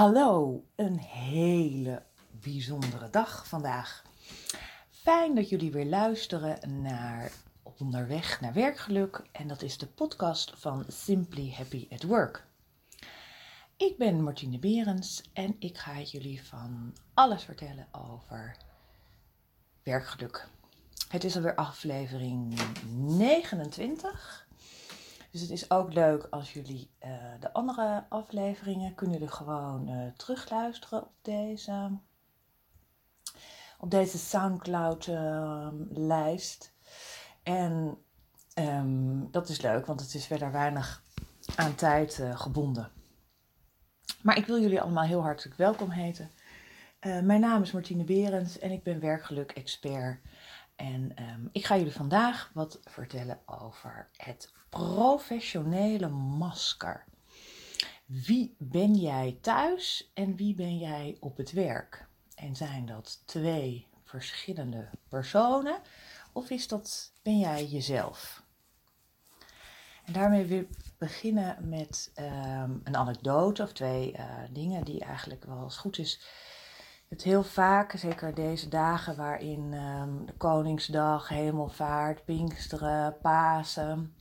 [0.00, 4.02] Hallo, een hele bijzondere dag vandaag.
[4.90, 10.84] Fijn dat jullie weer luisteren naar Onderweg naar Werkgeluk en dat is de podcast van
[10.88, 12.46] Simply Happy at Work.
[13.76, 18.56] Ik ben Martine Berends en ik ga jullie van alles vertellen over
[19.82, 20.48] werkgeluk.
[21.08, 22.60] Het is alweer aflevering
[22.94, 24.46] 29
[25.30, 27.10] dus het is ook leuk als jullie uh,
[27.40, 31.98] de andere afleveringen kunnen jullie gewoon uh, terugluisteren op deze,
[33.78, 36.74] op deze SoundCloud uh, lijst.
[37.42, 37.98] En
[38.54, 41.02] um, dat is leuk, want het is verder weinig
[41.56, 42.90] aan tijd gebonden.
[44.22, 46.30] Maar ik wil jullie allemaal heel hartelijk welkom heten.
[47.00, 50.20] mijn naam is Martine Berends en ik ben werkgeluk-expert.
[50.80, 57.04] En um, ik ga jullie vandaag wat vertellen over het professionele masker.
[58.06, 62.06] Wie ben jij thuis en wie ben jij op het werk?
[62.34, 65.80] En zijn dat twee verschillende personen
[66.32, 68.42] of is dat, ben jij jezelf?
[70.04, 75.44] En daarmee wil ik beginnen met um, een anekdote of twee uh, dingen die eigenlijk
[75.44, 76.20] wel eens goed is
[77.10, 84.14] het heel vaak, zeker deze dagen waarin um, de Koningsdag, Hemelvaart, Pinksteren, Pasen,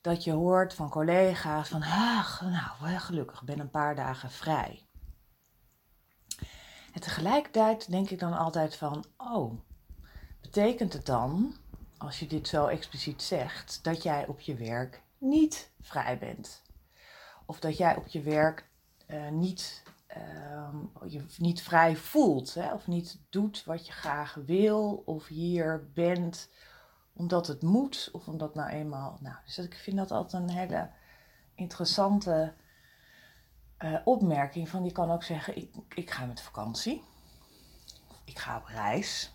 [0.00, 4.86] dat je hoort van collega's van, ach, nou, gelukkig, ben een paar dagen vrij.
[6.92, 9.60] En tegelijkertijd denk ik dan altijd van, oh,
[10.40, 11.56] betekent het dan,
[11.98, 16.62] als je dit zo expliciet zegt, dat jij op je werk niet vrij bent?
[17.46, 18.68] Of dat jij op je werk
[19.08, 19.82] uh, niet
[20.16, 25.90] um, je niet vrij voelt, hè, of niet doet wat je graag wil, of hier
[25.94, 26.50] bent
[27.12, 29.18] omdat het moet, of omdat nou eenmaal.
[29.20, 30.90] Nou, dus ik vind dat altijd een hele
[31.54, 32.54] interessante
[33.78, 34.68] uh, opmerking.
[34.68, 37.02] Van je kan ook zeggen: ik, ik ga met vakantie,
[38.08, 39.34] of ik ga op reis,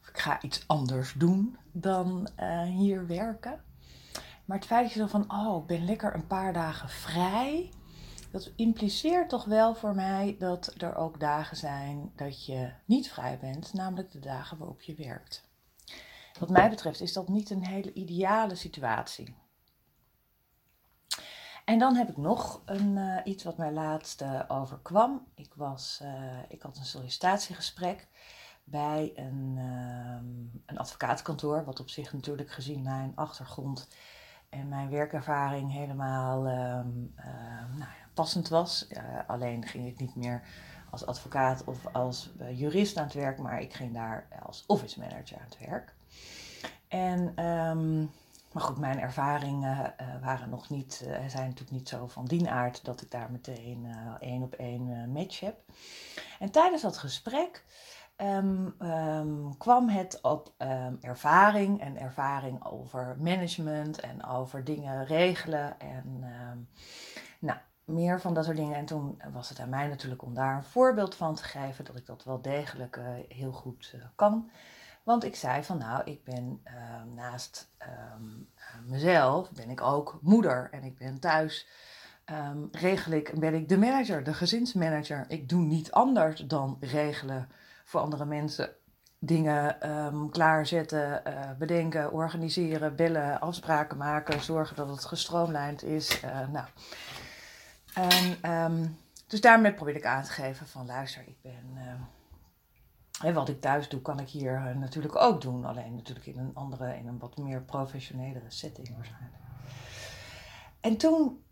[0.00, 3.64] of ik ga iets anders doen dan uh, hier werken.
[4.44, 7.72] Maar het feit dat je dan van, oh, ik ben lekker een paar dagen vrij
[8.36, 13.38] dat impliceert toch wel voor mij dat er ook dagen zijn dat je niet vrij
[13.38, 15.48] bent, namelijk de dagen waarop je werkt.
[16.38, 19.34] Wat mij betreft is dat niet een hele ideale situatie.
[21.64, 25.26] En dan heb ik nog een, uh, iets wat mij laatst uh, overkwam.
[25.34, 28.08] Ik, was, uh, ik had een sollicitatiegesprek
[28.64, 33.88] bij een, ehm, een advocaatkantoor, wat op zich natuurlijk gezien mijn achtergrond
[34.48, 36.88] en mijn werkervaring helemaal ehm,
[38.16, 38.86] passend was.
[39.26, 40.42] alleen ging ik niet meer
[40.90, 45.00] als advocaat of als uh, jurist aan het werk, maar ik ging daar als office
[45.00, 45.94] manager aan het werk.
[46.88, 48.10] En, um,
[48.52, 52.50] maar goed, mijn ervaringen uh, waren nog niet, uh, zijn natuurlijk niet zo van die
[52.50, 53.86] aard dat ik daar meteen
[54.20, 55.56] één op één match heb.
[56.38, 57.64] En tijdens dat gesprek
[58.16, 60.52] um, um, kwam het op
[61.00, 66.24] ervaring en ervaring over management en over dingen regelen en
[67.38, 68.76] nou, meer van dat soort dingen.
[68.76, 71.96] En toen was het aan mij natuurlijk om daar een voorbeeld van te geven dat
[71.96, 74.50] ik dat wel degelijk uh, heel goed uh, kan.
[75.02, 76.62] Want ik zei van nou, ik ben
[77.14, 77.70] naast
[78.86, 81.66] mezelf, ben ik ook moeder en ik ben thuis.
[82.72, 85.24] regel ik, ben ik de manager, de gezinsmanager.
[85.28, 87.48] Ik doe niet anders dan regelen
[87.84, 88.70] voor andere mensen
[89.18, 91.22] dingen um, klaarzetten,
[91.58, 96.20] bedenken, organiseren, bellen, afspraken maken, zorgen dat het gestroomlijnd is.
[96.52, 96.66] Nou.
[97.96, 101.78] En, um, dus daarmee probeer ik aan te geven van luister, ik ben.
[103.24, 105.64] Uh, wat ik thuis doe, kan ik hier natuurlijk ook doen.
[105.64, 109.34] Alleen natuurlijk in een andere, in een wat meer professionelere setting waarschijnlijk.
[110.80, 111.44] En toen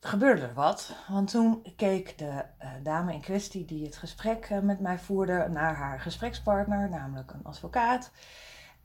[0.00, 0.94] gebeurde er wat.
[1.08, 5.48] Want toen keek de uh, dame in kwestie die het gesprek uh, met mij voerde
[5.48, 8.10] naar haar gesprekspartner, namelijk een advocaat.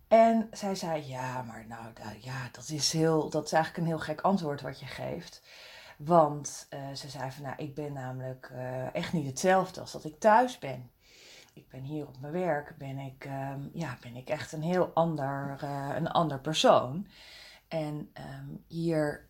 [0.08, 1.84] En zij zei: Ja, maar nou,
[2.20, 5.42] ja, dat is, heel, dat is eigenlijk een heel gek antwoord wat je geeft.
[5.98, 8.52] Want uh, ze zei van, nou, ik ben namelijk
[8.94, 10.92] echt niet hetzelfde als dat ik thuis ben.
[11.54, 14.92] Ik ben hier op mijn werk, ben ik, um, ja, ben ik echt een heel
[14.94, 15.64] ander,
[15.96, 17.08] een ander persoon.
[17.68, 19.28] En um, hier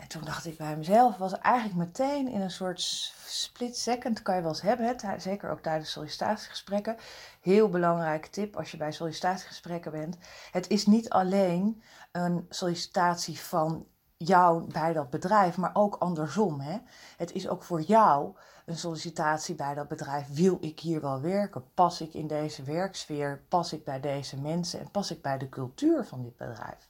[0.00, 2.80] en toen dacht ik bij mezelf, was eigenlijk meteen in een soort
[3.26, 5.18] split second, kan je wel eens hebben, hè?
[5.18, 6.96] zeker ook tijdens sollicitatiegesprekken.
[7.40, 10.16] Heel belangrijke tip als je bij sollicitatiegesprekken bent.
[10.50, 11.82] Het is niet alleen
[12.12, 13.86] een sollicitatie van
[14.24, 16.60] jou bij dat bedrijf, maar ook andersom.
[16.60, 16.78] Hè?
[17.16, 20.34] Het is ook voor jou een sollicitatie bij dat bedrijf.
[20.34, 21.64] Wil ik hier wel werken?
[21.74, 23.42] Pas ik in deze werksfeer?
[23.48, 24.80] Pas ik bij deze mensen?
[24.80, 26.88] En pas ik bij de cultuur van dit bedrijf?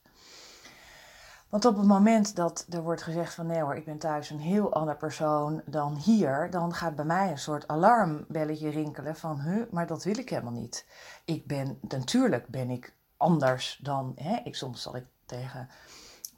[1.49, 4.41] Want op het moment dat er wordt gezegd van nee hoor, ik ben thuis een
[4.41, 9.62] heel ander persoon dan hier, dan gaat bij mij een soort alarmbelletje rinkelen van, huh,
[9.71, 10.87] maar dat wil ik helemaal niet.
[11.25, 15.69] Ik ben, natuurlijk ben ik anders dan, hè, ik, soms zal ik tegen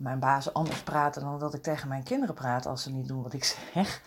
[0.03, 3.23] mijn baas anders praten dan dat ik tegen mijn kinderen praat als ze niet doen
[3.23, 3.45] wat ik
[3.75, 4.03] zeg.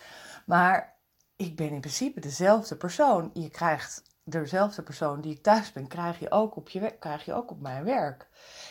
[0.46, 0.96] Maar
[1.36, 3.30] ik ben in principe dezelfde persoon.
[3.32, 7.32] Je krijgt dezelfde persoon die ik thuis ben, krijg je ook op, je, krijg je
[7.32, 8.28] ook op mijn werk.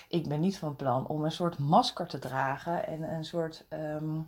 [0.10, 4.22] Ik ben niet van plan om een soort masker te dragen en een soort ehm,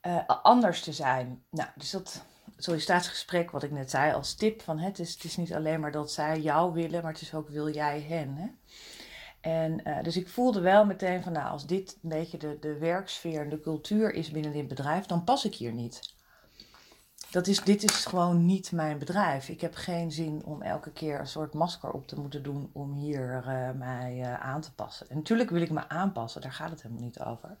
[0.00, 1.44] eh, anders te zijn.
[1.50, 2.24] Nou, dus dat
[2.56, 5.92] sollicitatiesgesprek, wat ik net zei als tip: van het is, het is niet alleen maar
[5.92, 8.36] dat zij jou willen, maar het is ook wil jij hen.
[8.36, 8.48] Hè?
[9.40, 12.78] En uh, dus ik voelde wel meteen van, nou, als dit een beetje de, de
[12.78, 16.14] werksfeer en de cultuur is binnen dit bedrijf, dan pas ik hier niet.
[17.30, 19.48] Dat is, dit is gewoon niet mijn bedrijf.
[19.48, 22.92] Ik heb geen zin om elke keer een soort masker op te moeten doen om
[22.92, 25.08] hier uh, mij uh, aan te passen.
[25.08, 27.56] En natuurlijk wil ik me aanpassen, daar gaat het helemaal niet over.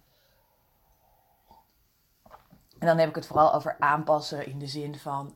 [2.78, 5.32] En dan heb ik het vooral over aanpassen in de zin van.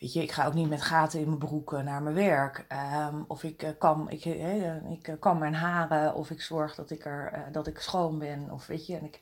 [0.00, 2.66] Ik ga ook niet met gaten in mijn broeken naar mijn werk.
[3.08, 6.14] Um, of ik, uh, kam, ik, uh, ik kam mijn haren.
[6.14, 8.50] Of ik zorg dat ik, er, dat ik schoon ben.
[8.50, 9.20] Of weet je, en ik,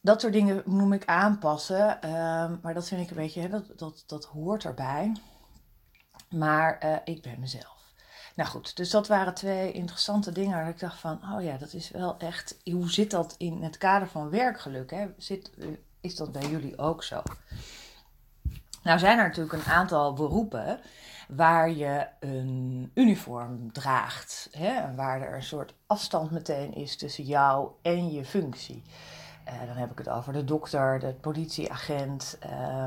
[0.00, 2.10] dat soort dingen noem ik aanpassen.
[2.10, 5.16] Um, maar dat vind ik een beetje, dat, dat, dat hoort erbij.
[6.28, 7.80] Maar ik ben mezelf.
[8.34, 11.72] Nou goed, dus dat waren twee interessante dingen waar ik dacht van, oh ja, dat
[11.72, 14.90] is wel echt, hoe zit dat in het kader van werkgeluk?
[14.90, 15.06] Hè?
[15.16, 15.50] Zit,
[16.00, 17.22] is dat bij jullie ook zo?
[18.82, 20.80] Nou zijn er natuurlijk een aantal beroepen
[21.28, 24.48] waar je een uniform draagt.
[24.50, 24.94] Hè?
[24.94, 28.82] Waar er een soort afstand meteen is tussen jou en je functie.
[29.48, 32.84] Uh, dan heb ik het over de dokter, de politieagent, uh,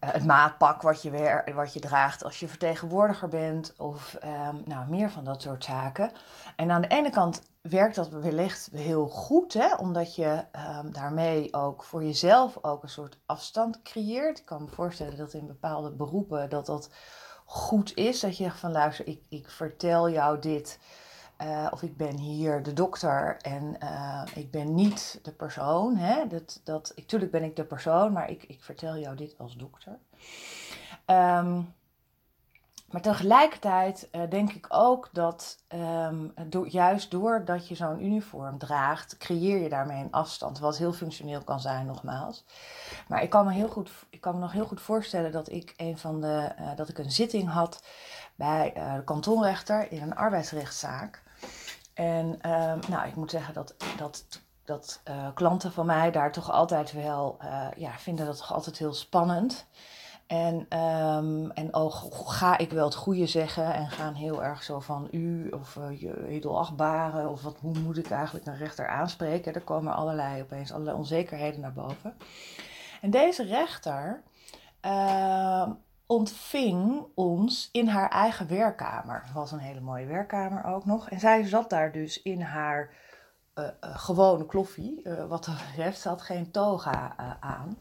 [0.00, 3.74] het maatpak wat je, weer, wat je draagt als je vertegenwoordiger bent.
[3.76, 6.10] Of um, nou, meer van dat soort zaken.
[6.56, 9.74] En aan de ene kant werkt dat wellicht heel goed, hè?
[9.74, 10.44] omdat je
[10.80, 14.38] um, daarmee ook voor jezelf ook een soort afstand creëert.
[14.38, 16.90] Ik kan me voorstellen dat in bepaalde beroepen dat dat
[17.44, 18.20] goed is.
[18.20, 20.78] Dat je zegt van luister, ik, ik vertel jou dit.
[21.42, 25.96] Uh, of ik ben hier de dokter en uh, ik ben niet de persoon.
[25.96, 26.26] Hè?
[26.26, 29.56] Dat, dat, ik, tuurlijk ben ik de persoon, maar ik, ik vertel jou dit als
[29.56, 29.98] dokter.
[31.06, 31.74] Um,
[32.90, 39.16] maar tegelijkertijd uh, denk ik ook dat um, do juist doordat je zo'n uniform draagt,
[39.16, 40.58] creëer je daarmee een afstand.
[40.58, 42.44] Wat heel functioneel kan zijn, nogmaals.
[43.08, 45.74] Maar ik kan me, heel goed, ik kan me nog heel goed voorstellen dat ik,
[45.76, 47.82] een van de, dat ik een zitting had
[48.34, 51.22] bij de kantonrechter in een arbeidsrechtszaak.
[52.00, 54.24] En um, nou, ik moet zeggen dat, dat
[54.64, 58.78] dat uh, klanten van mij daar toch altijd wel uh, ja, vinden dat toch altijd
[58.78, 59.66] heel spannend.
[60.26, 64.80] En, um, en ook ga ik wel het goede zeggen en gaan heel erg zo
[64.80, 69.54] van u of uh, je edelachtbare of wat, hoe moet ik eigenlijk een rechter aanspreken.
[69.54, 72.16] Er komen allerlei, opeens allerlei onzekerheden naar boven.
[73.00, 74.22] En deze rechter
[74.86, 75.68] uh,
[76.10, 79.22] ontving ons in haar eigen werkkamer.
[79.24, 81.10] Het was een hele mooie werkkamer ook nog.
[81.10, 82.90] En zij zat daar dus in haar
[83.54, 86.00] uh, gewone kloffie, wat dat betreft.
[86.00, 87.78] Ze had geen toga aan.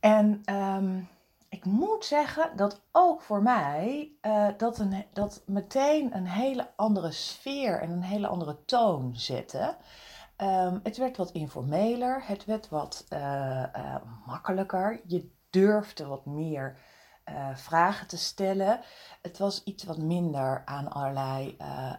[0.00, 1.08] En um,
[1.48, 4.10] ik moet zeggen dat ook voor mij
[4.56, 9.76] dat, een, dat meteen een hele andere sfeer en een hele andere toon zette.
[10.36, 13.06] Um, het werd wat informeler, het werd wat
[14.26, 15.00] makkelijker.
[15.06, 16.78] Je durfde wat meer
[17.32, 18.80] uh, vragen te stellen.
[19.22, 21.56] Het was iets wat minder aan allerlei.
[21.60, 21.92] Uh,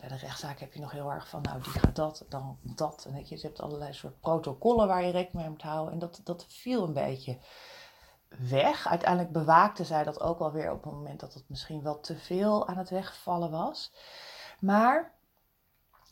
[0.00, 3.06] bij de rechtszaak heb je nog heel erg van, nou, die gaat dat, dan dat.
[3.08, 5.92] En je, hebt allerlei soort protocollen waar je rekening mee moet houden.
[5.92, 7.38] En dat, dat viel een beetje
[8.48, 8.88] weg.
[8.88, 12.16] Uiteindelijk bewaakte zij dat ook wel weer op het moment dat het misschien wel te
[12.16, 13.92] veel aan het wegvallen was.
[14.60, 15.12] Maar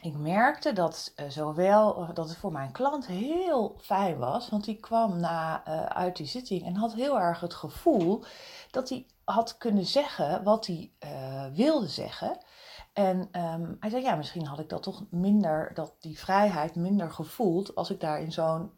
[0.00, 4.64] ik merkte dat uh, zowel uh, dat het voor mijn klant heel fijn was, want
[4.64, 8.25] die kwam na, uh, uit die zitting en had heel erg het gevoel
[8.71, 10.93] dat hij had kunnen zeggen wat hij
[11.52, 12.38] wilde zeggen.
[12.93, 17.11] En um, hij zei, ja, misschien had ik dat toch minder, dat die vrijheid minder
[17.11, 18.73] gevoeld als ik daar in zo'n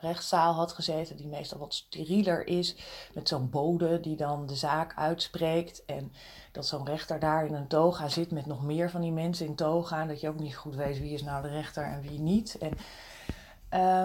[0.00, 2.76] rechtszaal had gezeten, die meestal wat sterieler is,
[3.14, 5.84] met zo'n bode die dan de zaak uitspreekt.
[5.84, 6.12] En
[6.52, 9.54] dat zo'n rechter daar in een toga zit met nog meer van die mensen in
[9.54, 10.00] toga.
[10.00, 12.58] En dat je ook niet goed weet wie is nou de rechter en wie niet.
[12.58, 12.72] En,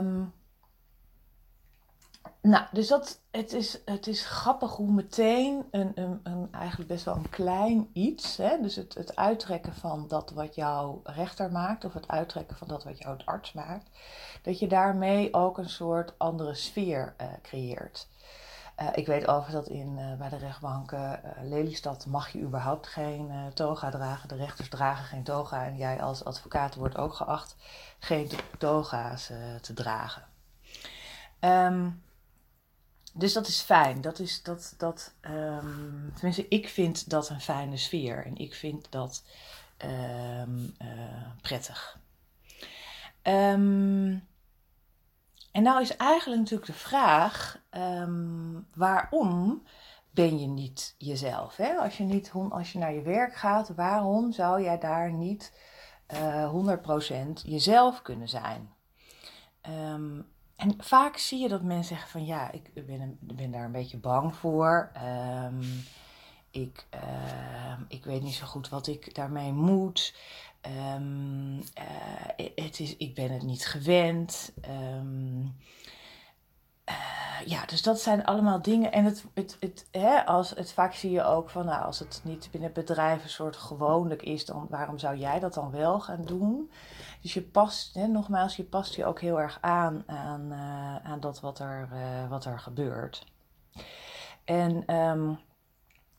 [0.06, 0.34] um,
[2.42, 7.06] nou, dus dat, het, is, het is grappig hoe meteen een, een, een eigenlijk best
[7.06, 11.86] wel een klein iets, hè, dus het, het uittrekken van dat wat jouw rechter maakt,
[11.86, 13.90] of het uittrekken van dat wat jouw arts maakt,
[14.42, 18.08] dat je daarmee ook een soort andere sfeer uh, creëert.
[18.82, 22.88] Uh, ik weet overigens dat in, uh, bij de rechtbanken uh, Lelystad mag je überhaupt
[22.88, 24.30] geen toga dragen.
[24.30, 27.56] De rechters dragen geen toga en jij als advocaat wordt ook geacht
[28.00, 30.24] geen toga's te dragen.
[31.40, 32.04] Um,
[33.18, 34.02] dus dat is fijn.
[34.02, 38.92] Dat is dat, dat um, tenminste, ik vind dat een fijne sfeer en ik vind
[38.92, 39.24] dat
[39.86, 40.76] um,
[41.42, 42.00] prettig.
[43.24, 44.28] Um,
[45.52, 47.60] en nou is eigenlijk natuurlijk de vraag:
[48.74, 49.64] waarom
[50.12, 51.56] ben je niet jezelf?
[51.56, 51.76] Hè?
[51.76, 55.54] Als, je niet, als je naar je werk gaat, waarom zou jij daar niet
[56.14, 56.78] uh, eh,
[57.38, 58.74] 100% jezelf kunnen zijn?
[59.70, 60.26] Um,
[60.58, 63.98] en vaak zie je dat mensen zeggen van ja, ik ben, ben daar een beetje
[63.98, 64.92] bang voor.
[65.46, 65.62] Um,
[66.52, 70.16] ik, uh, ik weet niet zo goed wat ik daarmee moet.
[70.96, 74.54] Um, uh, het is, ik ben het niet gewend.
[74.70, 75.56] Um,
[76.90, 78.92] uh, ja, dus dat zijn allemaal dingen.
[78.92, 82.22] En het, het, het, hè, als, het, vaak zie je ook van, nou, als het
[82.24, 86.72] niet binnen een soort gewoonlijk is, dan waarom zou jij dat dan wel gaan doen?
[87.22, 91.20] Dus je past, hè, nogmaals, je past je ook heel erg aan aan, uh, aan
[91.20, 93.26] dat wat er, uh, wat er gebeurt.
[94.46, 95.40] En, um,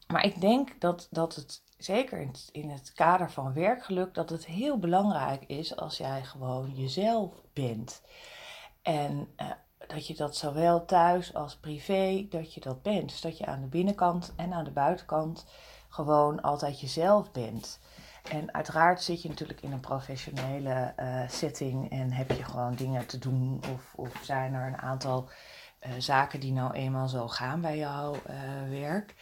[0.06, 4.30] maar ik denk dat, dat het, zeker in het, in het kader van werkgeluk, dat
[4.30, 8.02] het heel belangrijk is als jij gewoon jezelf bent.
[8.82, 9.50] En uh,
[9.86, 13.08] dat je dat zowel thuis als privé, dat je dat bent.
[13.08, 15.46] Dus dat je aan de binnenkant en aan de buitenkant
[15.88, 17.80] gewoon altijd jezelf bent.
[18.30, 23.06] En uiteraard zit je natuurlijk in een professionele uh, setting en heb je gewoon dingen
[23.06, 23.60] te doen.
[23.72, 25.28] Of, of zijn er een aantal
[25.86, 29.14] uh, zaken die nou eenmaal zo gaan bij jouw uh, werk.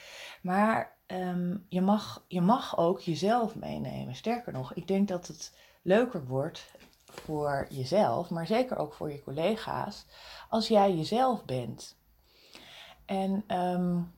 [0.42, 4.14] Maar um, je, mag, je mag ook jezelf meenemen.
[4.14, 6.72] Sterker nog, ik denk dat het leuker wordt
[7.20, 10.06] voor jezelf, maar zeker ook voor je collega's,
[10.48, 11.96] als jij jezelf bent.
[13.04, 14.14] En um,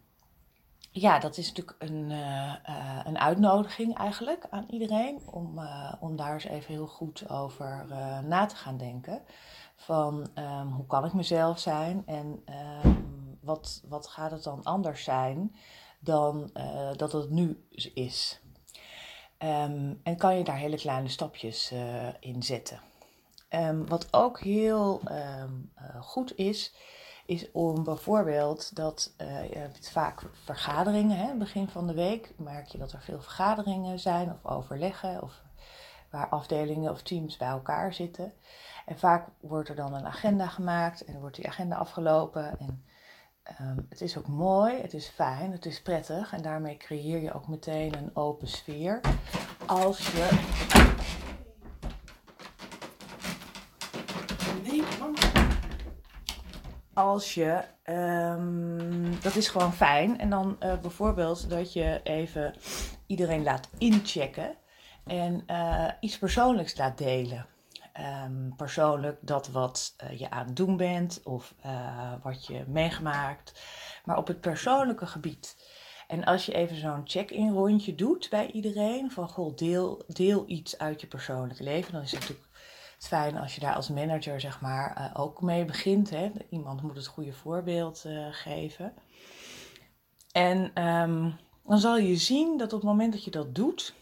[0.91, 6.17] ja, dat is natuurlijk een, uh, uh, een uitnodiging eigenlijk aan iedereen om, uh, om
[6.17, 7.87] daar eens even heel goed over
[8.25, 9.23] na te gaan denken.
[9.77, 12.43] Van um, hoe kan ik mezelf zijn en
[12.85, 15.57] um, wat, wat gaat het dan anders zijn
[16.01, 16.51] dan
[16.97, 18.41] dat het nu is.
[19.39, 21.73] En kan je daar hele kleine stapjes
[22.21, 22.81] in zetten.
[23.87, 25.03] Wat ook heel
[26.01, 26.75] goed is,
[27.27, 32.79] is om bijvoorbeeld dat uh, je vaak vergaderingen, hè, begin van de week merk je
[32.79, 35.43] dat er veel vergaderingen zijn of overleggen of
[36.11, 38.33] waar afdelingen of teams bij elkaar zitten.
[38.87, 42.59] En vaak wordt er dan een agenda gemaakt en wordt die agenda afgelopen.
[42.59, 42.85] En
[43.61, 47.33] um, het is ook mooi, het is fijn, het is prettig en daarmee creëer je
[47.33, 49.01] ook meteen een open sfeer.
[49.67, 50.29] Als je
[56.99, 60.19] als je, um, dat is gewoon fijn.
[60.19, 62.55] En dan uh, bijvoorbeeld dat je even
[63.07, 64.57] iedereen laat inchecken
[65.07, 67.47] en uh, iets persoonlijks laat delen.
[68.25, 71.55] Um, persoonlijk dat wat uh, je aan het doen bent of
[72.23, 73.61] wat je meegemaakt,
[74.05, 75.57] maar op het persoonlijke gebied.
[76.07, 80.79] En als je even zo'n check-in rondje doet bij iedereen, van goh, deel, deel iets
[80.79, 82.48] uit je persoonlijke leven, dan is het natuurlijk
[82.99, 86.11] het fijn als je daar als manager zeg maar uh, ook mee begint.
[86.11, 86.31] Hè.
[86.51, 88.93] Iemand moet het goede voorbeeld uh, geven.
[90.33, 93.95] En um, dan zal je zien dat op het moment dat je dat doet,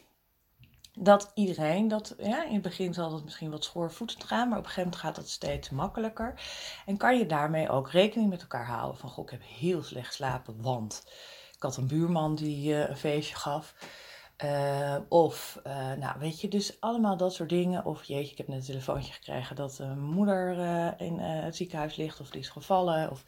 [0.98, 4.64] dat iedereen dat, ja, in het begin zal het misschien wat schoorvoetend gaan, maar op
[4.64, 6.40] een gegeven moment gaat dat steeds makkelijker.
[6.86, 10.14] En kan je daarmee ook rekening met elkaar houden van, goh, ik heb heel slecht
[10.14, 11.02] slapen, want
[11.56, 13.74] ik had een buurman die uh, een feestje gaf.
[14.44, 17.84] Uh, of, uh, nou weet je, dus allemaal dat soort dingen.
[17.84, 21.96] Of jeetje, ik heb net een telefoontje gekregen dat mijn moeder uh, in het ziekenhuis
[21.96, 23.10] ligt of die is gevallen.
[23.10, 23.24] Of,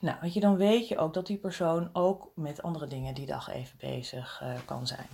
[0.00, 3.26] nou weet je, dan weet je ook dat die persoon ook met andere dingen die
[3.26, 5.06] dag even bezig kan zijn.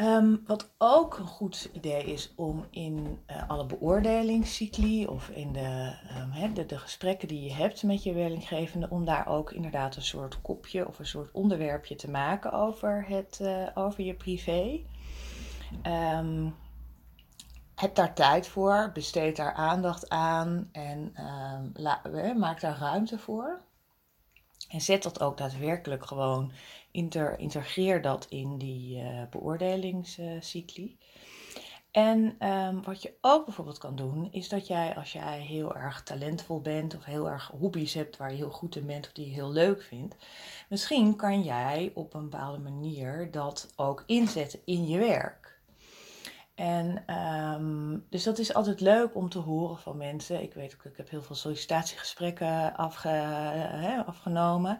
[0.00, 5.94] Um, wat ook een goed idee is om in uh, alle beoordelingscycli of in de,
[6.40, 10.02] um, de, de, gesprekken die je hebt met je leerlinggevende, om daar ook inderdaad een
[10.02, 14.80] soort kopje of een soort onderwerpje te maken over, het, uh, over je privé.
[15.86, 16.54] Um,
[17.74, 21.12] heb daar tijd voor, besteed daar aandacht aan en
[22.36, 23.60] maak daar ruimte voor.
[24.68, 26.52] En zet dat ook daadwerkelijk gewoon,
[26.90, 30.98] inter, integreer dat in die uh, beoordelingscycli.
[31.90, 36.02] En um, wat je ook bijvoorbeeld kan doen, is dat jij als jij heel erg
[36.02, 39.26] talentvol bent of heel erg hobby's hebt waar je heel goed in bent of die
[39.26, 40.16] je heel leuk vindt,
[40.68, 45.37] misschien kan jij op een bepaalde manier dat ook inzetten in je werk.
[46.58, 47.04] En
[47.54, 50.42] um, dus dat is altijd leuk om te horen van mensen.
[50.42, 54.78] Ik weet ook, ik heb heel veel sollicitatiegesprekken hè, afgenomen.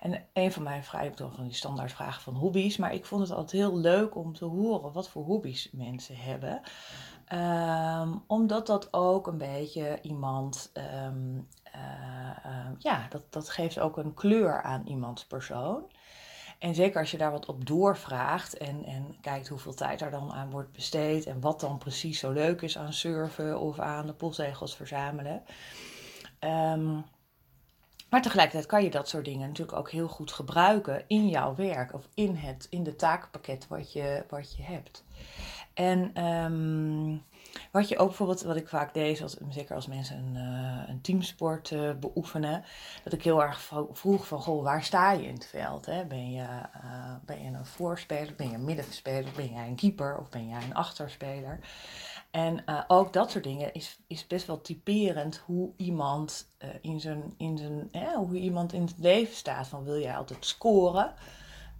[0.00, 3.20] En een van mijn vragen, ik heb van die standaardvragen van hobby's, maar ik vond
[3.22, 6.60] het altijd heel leuk om te horen wat voor hobby's mensen hebben.
[7.32, 10.72] Um, omdat dat ook een beetje iemand,
[11.06, 15.82] um, uh, ja, dat, dat geeft ook een kleur aan iemands persoon.
[16.60, 20.32] En zeker als je daar wat op doorvraagt en, en kijkt hoeveel tijd er dan
[20.32, 24.12] aan wordt besteed en wat dan precies zo leuk is aan surfen of aan de
[24.12, 25.42] postzegels verzamelen.
[26.40, 27.04] Um,
[28.10, 31.94] maar tegelijkertijd kan je dat soort dingen natuurlijk ook heel goed gebruiken in jouw werk
[31.94, 35.04] of in, het, in de takenpakket wat je, wat je hebt.
[35.74, 37.22] En um,
[37.70, 41.00] wat je ook bijvoorbeeld, wat ik vaak deed, als, zeker als mensen een, uh, een
[41.00, 42.64] teamsport uh, beoefenen,
[43.04, 45.86] dat ik heel erg vroeg van, goh, waar sta je in het veld?
[45.86, 46.04] Hè?
[46.04, 50.18] Ben, je, uh, ben je een voorspeler, ben je een middenspeler, ben jij een keeper
[50.18, 51.58] of ben jij een achterspeler?
[52.30, 56.46] En ook dat soort dingen is, is best wel typerend hoe iemand,
[56.80, 59.66] in zijn, in zijn, hoe iemand in het leven staat.
[59.66, 61.14] Van wil jij altijd scoren?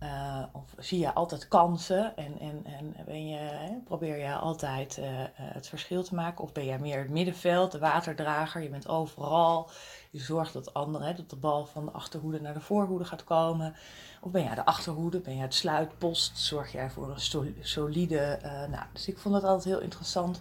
[0.03, 4.99] Uh, of zie je altijd kansen en, en, en ben je, hè, probeer je altijd
[4.99, 6.45] uh, het verschil te maken?
[6.45, 8.63] Of ben jij meer het middenveld, de waterdrager?
[8.63, 9.71] Je bent overal.
[10.11, 13.25] Je zorgt dat anderen, hè, dat de bal van de achterhoede naar de voorhoede gaat
[13.25, 13.75] komen.
[14.21, 15.21] Of ben jij de achterhoede?
[15.21, 16.39] Ben jij het sluitpost?
[16.39, 18.39] Zorg jij voor een solide.
[18.71, 20.41] Nou, dus ik vond het altijd heel interessant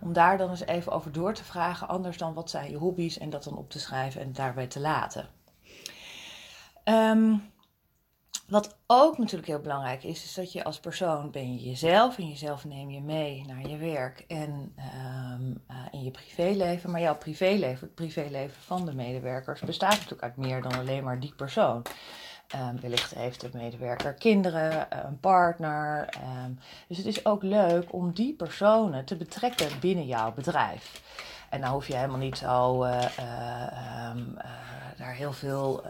[0.00, 1.88] om daar dan eens even over door te vragen.
[1.88, 4.80] Anders dan wat zijn je hobby's en dat dan op te schrijven en daarbij te
[4.80, 5.28] laten.
[6.84, 7.52] Um,
[8.50, 12.28] wat ook natuurlijk heel belangrijk is, is dat je als persoon ben je jezelf en
[12.28, 14.74] jezelf neem je mee naar je werk en
[15.40, 16.90] um, uh, in je privéleven.
[16.90, 21.20] Maar jouw privéleven, het privéleven van de medewerkers, bestaat natuurlijk uit meer dan alleen maar
[21.20, 21.82] die persoon.
[22.54, 26.08] Um, wellicht heeft de medewerker kinderen, een partner.
[26.44, 31.02] Um, dus het is ook leuk om die personen te betrekken binnen jouw bedrijf.
[31.50, 33.04] En dan hoef je helemaal niet zo uh,
[34.96, 35.82] daar heel veel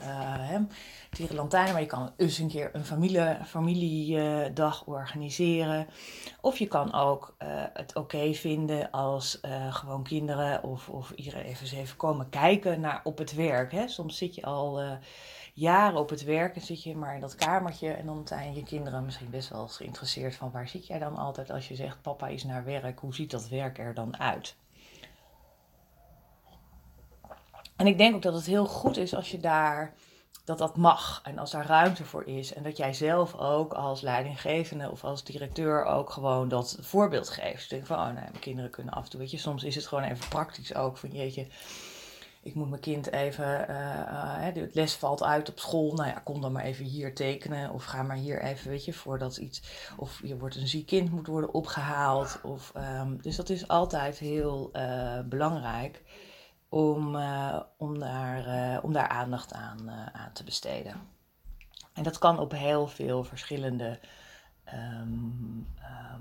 [1.10, 5.86] tierenlantijnen, maar je kan eens een keer een familie, familiedag organiseren.
[6.40, 7.36] Of je kan ook
[7.72, 9.40] het oké vinden als
[9.70, 13.72] gewoon kinderen of, of iedereen even, eens even komen kijken naar op het werk.
[13.72, 13.88] Hè.
[13.88, 14.80] Soms zit je al
[15.54, 18.62] jaren op het werk en zit je maar in dat kamertje en dan zijn je
[18.62, 22.26] kinderen misschien best wel geïnteresseerd van waar zit jij dan altijd als je zegt papa
[22.26, 24.56] is naar werk, hoe ziet dat werk er dan uit?
[27.80, 29.94] En ik denk ook dat het heel goed is als je daar
[30.44, 32.52] dat dat mag en als daar ruimte voor is.
[32.54, 37.70] En dat jij zelf ook als leidinggevende of als directeur ook gewoon dat voorbeeld geeft.
[37.70, 39.86] denk van, oh nee, mijn kinderen kunnen af en toe, weet je, soms is het
[39.86, 41.46] gewoon even praktisch ook van, jeetje,
[42.42, 43.76] ik moet mijn kind even, uh,
[44.38, 47.84] het les valt uit op school, nou ja, kom dan maar even hier tekenen of
[47.84, 49.62] ga maar hier even, weet je, voordat iets,
[49.96, 52.40] of je wordt een ziek kind, moet worden opgehaald.
[52.42, 56.02] Of, um, dus dat is altijd heel uh, belangrijk
[56.70, 60.94] om, uh, om, daar, uh, om daar aandacht aan, uh, aan te besteden.
[61.92, 63.98] En dat kan op heel veel verschillende,
[64.74, 65.66] um,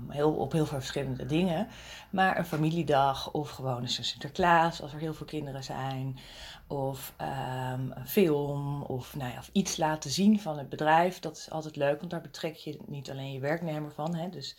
[0.00, 1.68] um, heel, op heel veel verschillende dingen.
[2.10, 6.18] Maar een familiedag of gewoon eens een Sinterklaas als er heel veel kinderen zijn.
[6.66, 11.18] Of um, een film of, nou ja, of iets laten zien van het bedrijf.
[11.18, 14.56] Dat is altijd leuk, want daar betrek je niet alleen je werknemer van, hè, dus,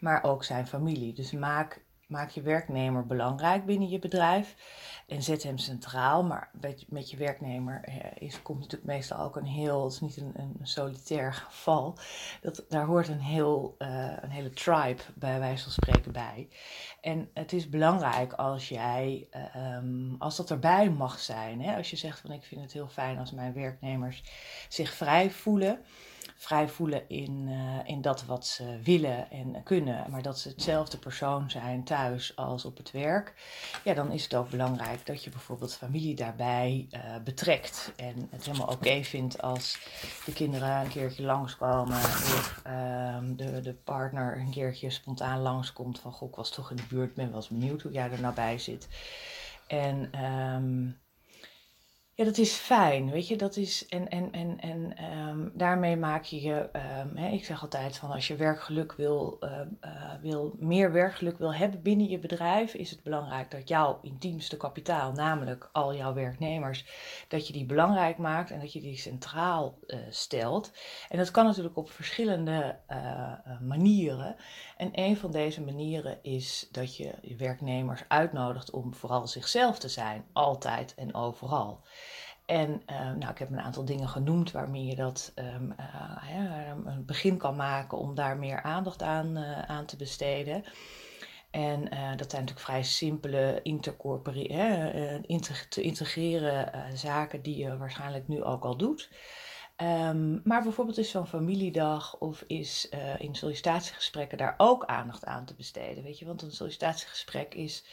[0.00, 1.14] maar ook zijn familie.
[1.14, 4.54] Dus maak maak je werknemer belangrijk binnen je bedrijf
[5.06, 6.24] en zet hem centraal.
[6.24, 6.50] Maar
[6.88, 10.32] met je werknemer eh, is, komt natuurlijk meestal ook een heel, het is niet een,
[10.36, 11.98] een solitair geval.
[12.40, 16.48] Dat, daar hoort een, heel, uh, een hele tribe bij wijze van spreken bij.
[17.00, 21.62] En het is belangrijk als jij, um, als dat erbij mag zijn.
[21.62, 21.76] Hè?
[21.76, 24.22] Als je zegt van ik vind het heel fijn als mijn werknemers
[24.68, 25.78] zich vrij voelen
[26.42, 30.98] vrij voelen in, uh, in dat wat ze willen en kunnen, maar dat ze hetzelfde
[30.98, 33.34] persoon zijn thuis als op het werk,
[33.84, 38.44] ja, dan is het ook belangrijk dat je bijvoorbeeld familie daarbij uh, betrekt en het
[38.44, 39.78] helemaal oké vindt als
[40.24, 46.12] de kinderen een keertje langskomen of um, de, de partner een keertje spontaan langskomt van
[46.12, 48.34] goh, ik was toch in de buurt, ben wel eens benieuwd hoe jij er nou
[48.34, 48.88] bij zit.
[49.66, 51.01] En um,
[52.14, 56.24] ja, dat is fijn, weet je, dat is, en, en, en, en um, daarmee maak
[56.24, 60.54] je je, um, hè, ik zeg altijd van als je werkgeluk wil, uh, uh, wil,
[60.58, 65.68] meer werkgeluk wil hebben binnen je bedrijf, is het belangrijk dat jouw intiemste kapitaal, namelijk
[65.72, 66.86] al jouw werknemers,
[67.28, 70.72] dat je die belangrijk maakt en dat je die centraal uh, stelt.
[71.08, 72.80] En dat kan natuurlijk op verschillende
[73.60, 74.36] manieren.
[74.76, 79.88] En een van deze manieren is dat je je werknemers uitnodigt om vooral zichzelf te
[79.88, 81.80] zijn, altijd en overal.
[82.46, 87.04] En uh, nou, ik heb een aantal dingen genoemd waarmee je dat um, uh, een
[87.04, 90.64] begin kan maken om daar meer aandacht aan, uh, aan te besteden.
[91.50, 91.80] En
[92.16, 93.60] dat zijn natuurlijk vrij simpele
[94.48, 95.20] hè,
[95.68, 99.10] te integreren zaken die je waarschijnlijk nu ook al doet.
[99.76, 105.54] Ehm, maar bijvoorbeeld is zo'n familiedag of is in sollicitatiegesprekken daar ook aandacht aan te
[105.54, 106.04] besteden.
[106.04, 107.84] Weet je, want een sollicitatiegesprek is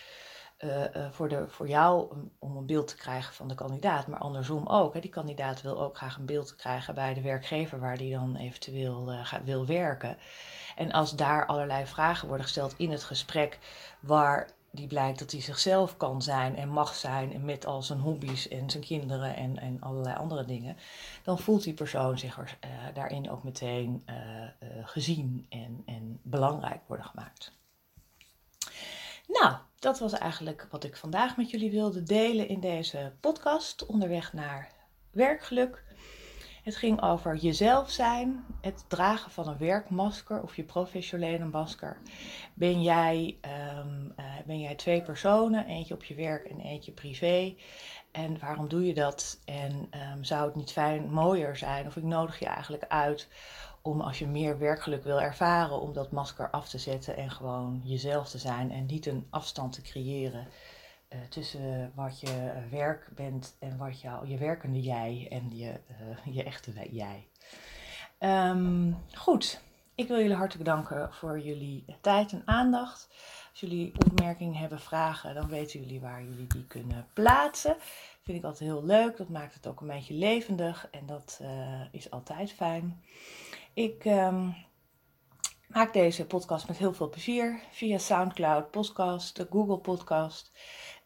[0.63, 4.19] uh, uh, voor, de, voor jou om een beeld te krijgen van de kandidaat, maar
[4.19, 4.93] andersom ook.
[4.93, 5.00] Hè.
[5.00, 9.12] Die kandidaat wil ook graag een beeld krijgen bij de werkgever waar die dan eventueel
[9.43, 10.17] wil werken.
[10.76, 13.60] En als daar allerlei vragen worden gesteld in het gesprek
[14.00, 18.48] waar die blijkt dat hij zichzelf kan zijn en mag zijn met al zijn hobby's
[18.48, 20.78] en zijn kinderen en, en allerlei andere dingen,
[21.24, 22.58] dan voelt die persoon zich
[22.93, 24.04] daarin ook meteen
[24.84, 27.58] gezien en, en belangrijk worden gemaakt.
[29.30, 34.34] Nou, dat was eigenlijk wat ik vandaag met jullie wilde delen in deze podcast onderweg
[34.34, 34.72] naar
[35.12, 35.84] werkgeluk.
[36.63, 41.98] Het ging over jezelf zijn, het dragen van een werkmasker of je professionele masker.
[42.54, 43.38] Ben jij,
[43.78, 47.56] um, uh, ben jij twee personen, eentje op je werk en eentje privé?
[48.12, 49.39] En waarom doe je dat?
[49.46, 51.88] En um, zou het niet fijn, mooier zijn?
[51.88, 53.28] Of ik nodig je eigenlijk uit
[53.82, 57.82] om als je meer werkgeluk wil ervaren, om dat masker af te zetten en gewoon
[57.84, 60.48] jezelf te zijn en niet een afstand te creëren
[61.10, 65.80] uh, tussen wat je werk bent en wat jou, je werkende jij en je,
[66.26, 67.28] uh, je echte jij.
[68.20, 69.62] Um, goed,
[69.96, 73.08] ik wil jullie hartelijk bedanken voor jullie tijd en aandacht.
[73.52, 77.76] Als jullie opmerkingen hebben, vragen, dan weten jullie waar jullie die kunnen plaatsen.
[78.24, 79.18] Vind ik altijd heel leuk.
[79.18, 81.42] Dat maakt het ook een beetje levendig en dat
[81.92, 83.02] is altijd fijn.
[83.80, 84.56] Ik um,
[85.68, 90.52] maak deze podcast met heel veel plezier via SoundCloud, podcast, de Google Podcast.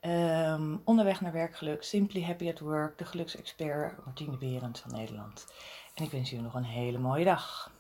[0.02, 5.46] Um, onderweg naar werkgeluk, Simply Happy at Work, de geluksexpert Martine Berend van Nederland.
[5.94, 7.72] En ik wens jullie nog een hele mooie dag.